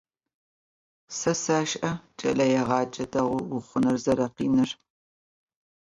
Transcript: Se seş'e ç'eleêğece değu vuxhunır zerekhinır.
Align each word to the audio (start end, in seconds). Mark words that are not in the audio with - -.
Se 1.17 1.33
seş'e 1.43 1.91
ç'eleêğece 2.17 3.05
değu 3.13 3.39
vuxhunır 3.49 3.97
zerekhinır. 4.03 4.69